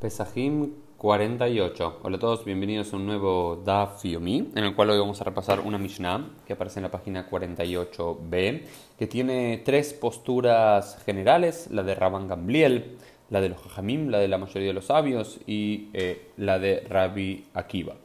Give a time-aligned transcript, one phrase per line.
[0.00, 1.98] Pesajim 48.
[2.04, 5.24] Hola a todos, bienvenidos a un nuevo Daf Yomi, en el cual hoy vamos a
[5.24, 8.62] repasar una Mishnah que aparece en la página 48b,
[8.96, 12.96] que tiene tres posturas generales, la de Rabban Gamliel,
[13.30, 16.86] la de los Jajamim, la de la mayoría de los sabios y eh, la de
[16.88, 17.96] Rabbi Akiva.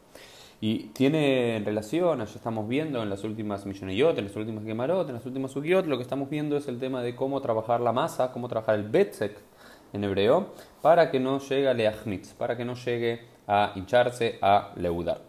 [0.62, 5.14] Y tiene relación, ya estamos viendo en las últimas Mishoneyot, en las últimas Gemarot, en
[5.14, 8.32] las últimas Sugiot, lo que estamos viendo es el tema de cómo trabajar la masa,
[8.32, 9.38] cómo trabajar el Betzek,
[9.94, 10.48] en hebreo,
[10.82, 15.22] para que no llegue a leachmitz, para que no llegue a hincharse, a leudar.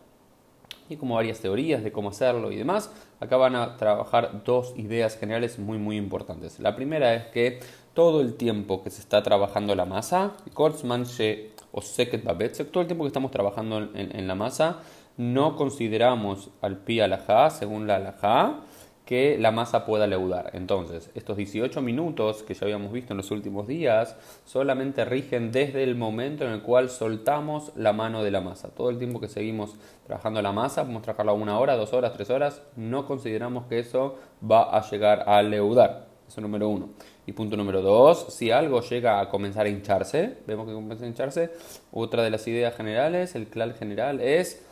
[0.89, 5.17] Y como varias teorías de cómo hacerlo y demás, acá van a trabajar dos ideas
[5.17, 6.59] generales muy muy importantes.
[6.61, 7.61] La primera es que
[7.95, 13.31] todo el tiempo que se está trabajando la masa, o todo el tiempo que estamos
[13.31, 14.81] trabajando en, la masa,
[15.17, 18.61] no consideramos al pi alajá, según la alajá,
[19.05, 20.51] que la masa pueda leudar.
[20.55, 25.83] Entonces, estos 18 minutos que ya habíamos visto en los últimos días solamente rigen desde
[25.83, 28.69] el momento en el cual soltamos la mano de la masa.
[28.71, 32.31] Todo el tiempo que seguimos trabajando la masa, podemos trabajarla una hora, dos horas, tres
[32.31, 34.17] horas, no consideramos que eso
[34.51, 36.09] va a llegar a leudar.
[36.27, 36.89] Eso número uno.
[37.27, 41.09] Y punto número dos, si algo llega a comenzar a hincharse, vemos que comienza a
[41.09, 41.51] hincharse,
[41.93, 44.65] otra de las ideas generales, el clal general es,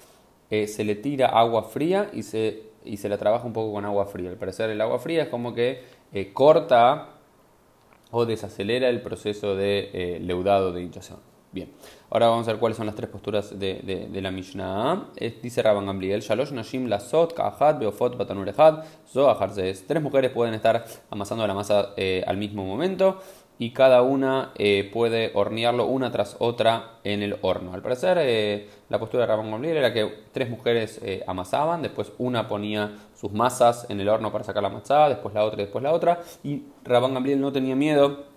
[0.51, 3.85] eh, se le tira agua fría y se y se la trabaja un poco con
[3.85, 4.31] agua fría.
[4.31, 7.09] Al parecer el agua fría es como que eh, corta
[8.11, 11.19] o desacelera el proceso de eh, leudado de hinchación.
[11.53, 11.71] Bien,
[12.09, 15.11] ahora vamos a ver cuáles son las tres posturas de, de, la Mishnah.
[15.43, 18.85] dice Rabban Gamliel, Shalosh Nashim Lasot, Kahat, Beofot, Batanurejad,
[19.87, 23.19] Tres mujeres pueden estar amasando la masa eh, al mismo momento
[23.59, 27.75] y cada una eh, puede hornearlo una tras otra en el horno.
[27.75, 32.13] Al parecer, eh, la postura de Rabban Gamliel era que tres mujeres eh, amasaban, después
[32.19, 35.65] una ponía sus masas en el horno para sacar la masa, después la otra y
[35.65, 38.32] después la otra, y Rabban Gamliel no tenía miedo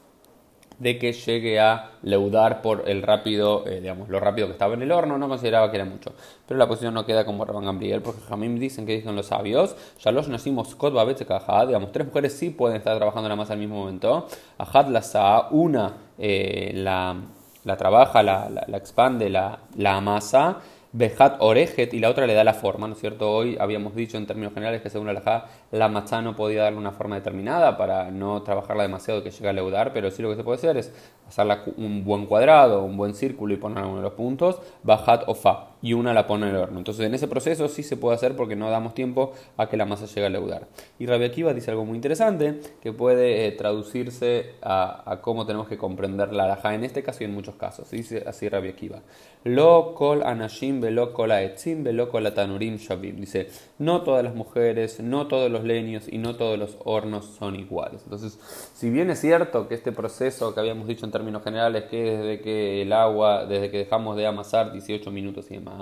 [0.79, 4.81] de que llegue a leudar por el rápido, eh, digamos, lo rápido que estaba en
[4.81, 6.13] el horno, no consideraba que era mucho.
[6.47, 9.75] Pero la posición no queda como Rabban Gamliel, porque Jamim dicen que dicen los sabios,
[9.99, 13.75] ya los nacimos Kot digamos, tres mujeres sí pueden estar trabajando la masa al mismo
[13.75, 14.27] momento.
[14.57, 17.15] Ahad la una eh, la,
[17.63, 20.59] la, trabaja, la, la, expande la, la masa,
[20.97, 23.29] Bejat Orejet y la otra le da la forma, ¿no es cierto?
[23.29, 26.79] Hoy habíamos dicho en términos generales que según la Lajá la matzá no podía darle
[26.79, 30.37] una forma determinada para no trabajarla demasiado que llegue a leudar, pero sí lo que
[30.37, 30.93] se puede hacer es
[31.27, 35.35] hacerla un buen cuadrado, un buen círculo y poner uno de los puntos, Bajat o
[35.35, 36.79] Fa, y una la pone en el horno.
[36.79, 39.85] Entonces en ese proceso sí se puede hacer porque no damos tiempo a que la
[39.85, 40.65] masa llegue a leudar.
[40.97, 45.77] Y Rabbi Akiva dice algo muy interesante que puede eh, traducirse a, cómo tenemos que
[45.77, 47.91] comprender la Lajá en este caso y en muchos casos.
[47.91, 49.03] Dice así Rabbi Akiva.
[49.43, 53.17] Lo kol anashim velo kol aetzim velo kol atanurim shavim.
[53.17, 57.55] Dice, no todas las mujeres, no todos los leños y no todos los hornos son
[57.55, 58.01] iguales.
[58.05, 58.39] Entonces,
[58.73, 62.41] si bien es cierto que este proceso que habíamos dicho en términos generales, que desde
[62.41, 65.74] que el agua, desde que dejamos de amasar 18 minutos y demás,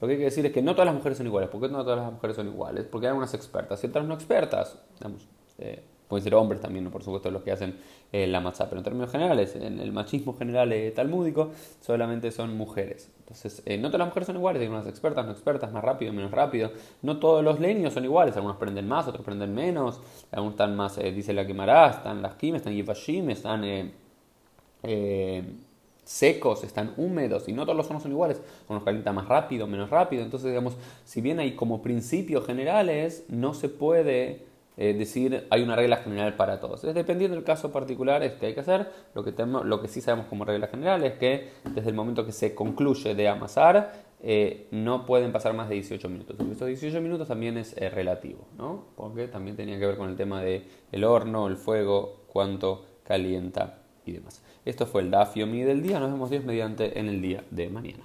[0.00, 1.50] lo que hay que decir es que no todas las mujeres son iguales.
[1.50, 2.86] ¿Por qué no todas las mujeres son iguales?
[2.90, 4.78] Porque hay algunas expertas y otras no expertas.
[4.98, 5.26] Digamos,
[5.58, 7.76] eh, pueden ser hombres también, por supuesto, los que hacen
[8.10, 12.56] eh, la matzá, pero en términos generales, en el machismo general eh, talmúdico, solamente son
[12.56, 13.10] mujeres.
[13.20, 16.12] Entonces, eh, no todas las mujeres son iguales, hay unas expertas, no expertas, más rápido,
[16.12, 16.72] menos rápido.
[17.02, 20.00] No todos los leños son iguales, algunos prenden más, otros prenden menos,
[20.32, 23.92] algunos están más, dice la quemará, están las quimes, están yifashim, están
[26.08, 28.40] secos, están húmedos y no todos los hornos son iguales.
[28.66, 30.22] Unos calientan más rápido, menos rápido.
[30.22, 30.74] Entonces, digamos,
[31.04, 34.48] si bien hay como principios generales, no se puede
[34.78, 36.84] es decir, hay una regla general para todos.
[36.84, 38.88] Es dependiendo del caso particular es que hay que hacer.
[39.12, 42.24] Lo que, tenemos, lo que sí sabemos como regla general es que desde el momento
[42.24, 43.92] que se concluye de amasar,
[44.22, 46.36] eh, no pueden pasar más de 18 minutos.
[46.48, 48.84] Estos 18 minutos también es eh, relativo, ¿no?
[48.94, 53.77] porque también tenía que ver con el tema del el horno, el fuego, cuánto calienta
[54.08, 54.42] y demás.
[54.64, 56.00] Esto fue el Dafio Mi del día.
[56.00, 58.04] Nos vemos Dios mediante en el día de mañana.